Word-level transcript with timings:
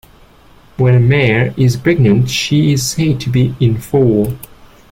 When 0.77 0.95
a 0.95 0.99
mare 0.99 1.53
is 1.55 1.77
pregnant, 1.77 2.27
she 2.27 2.73
is 2.73 2.83
said 2.89 3.19
to 3.19 3.29
be 3.29 3.53
"in 3.59 3.77
foal". 3.77 4.33